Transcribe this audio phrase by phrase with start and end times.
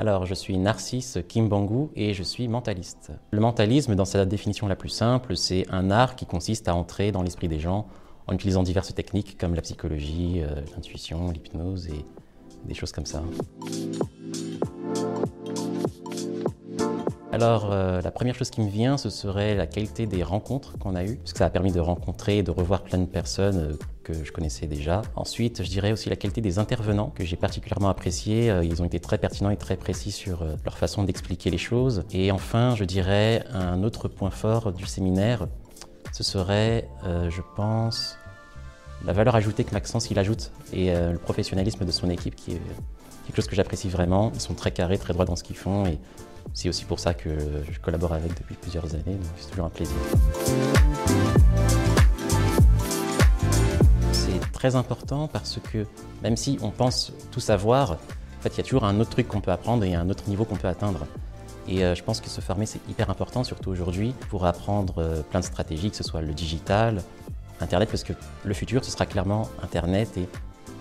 [0.00, 3.10] Alors, je suis Narcisse Kimbangu et je suis mentaliste.
[3.32, 7.10] Le mentalisme, dans sa définition la plus simple, c'est un art qui consiste à entrer
[7.10, 7.88] dans l'esprit des gens
[8.28, 12.04] en utilisant diverses techniques comme la psychologie, euh, l'intuition, l'hypnose et
[12.64, 13.24] des choses comme ça.
[17.40, 20.96] Alors, euh, la première chose qui me vient, ce serait la qualité des rencontres qu'on
[20.96, 23.58] a eues, parce que ça a permis de rencontrer et de revoir plein de personnes
[23.58, 25.02] euh, que je connaissais déjà.
[25.14, 28.50] Ensuite, je dirais aussi la qualité des intervenants, que j'ai particulièrement apprécié.
[28.50, 32.02] Euh, ils ont été très pertinents et très précis sur leur façon d'expliquer les choses.
[32.10, 35.46] Et enfin, je dirais un autre point fort du séminaire,
[36.12, 38.18] ce serait, je pense,
[39.04, 42.60] la valeur ajoutée que Maxence il ajoute et le professionnalisme de son équipe qui est
[43.26, 44.32] quelque chose que j'apprécie vraiment.
[44.34, 45.98] Ils sont très carrés, très droits dans ce qu'ils font et
[46.54, 47.30] c'est aussi pour ça que
[47.70, 49.96] je collabore avec depuis plusieurs années, donc c'est toujours un plaisir.
[54.12, 55.86] C'est très important parce que
[56.22, 59.28] même si on pense tout savoir, en fait, il y a toujours un autre truc
[59.28, 61.06] qu'on peut apprendre et un autre niveau qu'on peut atteindre.
[61.68, 65.22] Et euh, je pense que se former, c'est hyper important, surtout aujourd'hui, pour apprendre euh,
[65.22, 67.02] plein de stratégies, que ce soit le digital,
[67.60, 68.12] Internet, parce que
[68.44, 70.28] le futur, ce sera clairement Internet et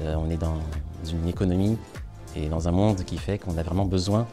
[0.00, 0.58] euh, on est dans
[1.10, 1.76] une économie
[2.36, 4.26] et dans un monde qui fait qu'on a vraiment besoin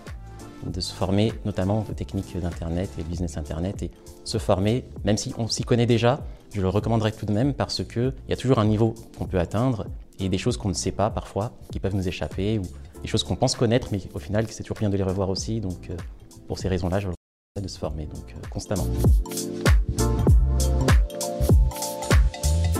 [0.65, 3.91] de se former notamment aux techniques d'Internet et business Internet et
[4.23, 6.21] se former, même si on s'y connaît déjà,
[6.53, 9.39] je le recommanderais tout de même parce qu'il y a toujours un niveau qu'on peut
[9.39, 9.87] atteindre
[10.19, 12.63] et des choses qu'on ne sait pas parfois qui peuvent nous échapper ou
[13.01, 15.61] des choses qu'on pense connaître mais au final c'est toujours bien de les revoir aussi.
[15.61, 15.95] Donc euh,
[16.47, 18.85] pour ces raisons-là, je recommande de se former donc euh, constamment.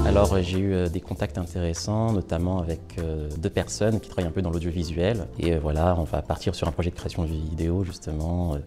[0.06, 4.34] Alors j'ai eu euh, des contacts intéressants, notamment avec euh, deux personnes qui travaillent un
[4.34, 5.28] peu dans l'audiovisuel.
[5.40, 8.58] Et euh, voilà, on va partir sur un projet de création vidéo justement.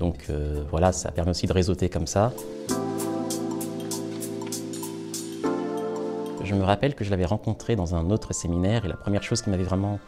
[0.00, 0.30] Donc
[0.70, 2.32] voilà, ça permet aussi de réseauter comme ça.
[6.42, 9.42] Je me rappelle que je l'avais rencontré dans un autre séminaire et la première chose
[9.42, 10.00] qui m'avait vraiment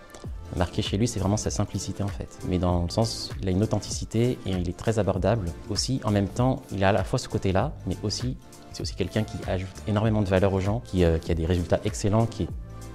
[0.57, 2.39] marqué chez lui, c'est vraiment sa simplicité en fait.
[2.49, 5.51] Mais dans le sens, il a une authenticité et il est très abordable.
[5.71, 8.37] Aussi, en même temps, il a à la fois ce côté-là, mais aussi,
[8.73, 11.81] c'est aussi quelqu'un qui ajoute énormément de valeur aux gens, qui, euh, a des résultats
[11.85, 12.49] excellents, qui est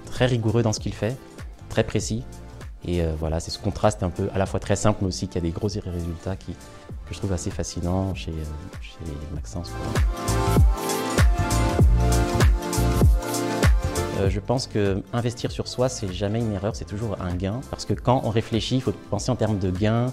[0.06, 1.16] très rigoureux dans ce qu'il fait,
[1.68, 2.24] très précis.
[2.84, 5.28] Et euh, voilà, c'est ce contraste un peu à la fois très simple, mais aussi
[5.28, 8.44] qui a des gros résultats qui, que je trouve assez fascinant chez, euh,
[8.80, 9.70] chez Maxence.
[14.20, 17.60] Euh, je pense que investir sur soi, c'est jamais une erreur, c'est toujours un gain.
[17.70, 20.06] Parce que quand on réfléchit, il faut penser en termes de gain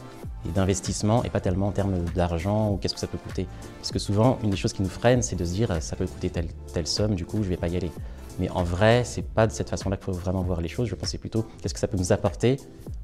[0.48, 3.48] et d'investissement et pas tellement en termes d'argent ou qu'est-ce que ça peut coûter.
[3.80, 6.08] Parce que souvent, une des choses qui nous freine, c'est de se dire ça peut
[6.08, 7.92] coûter telle, somme, du coup, je vais pas y aller.
[8.40, 10.88] Mais en vrai, c'est pas de cette façon-là qu'il faut vraiment voir les choses.
[10.88, 12.58] Je pense plutôt qu'est-ce que ça peut nous apporter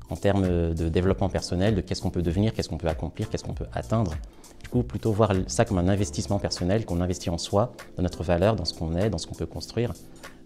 [0.09, 3.43] en termes de développement personnel, de qu'est-ce qu'on peut devenir, qu'est-ce qu'on peut accomplir, qu'est-ce
[3.43, 4.13] qu'on peut atteindre.
[4.61, 8.23] Du coup, plutôt voir ça comme un investissement personnel qu'on investit en soi, dans notre
[8.23, 9.93] valeur, dans ce qu'on est, dans ce qu'on peut construire.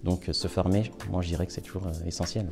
[0.04, 2.50] Donc se former, moi je dirais que c'est toujours euh, essentiel.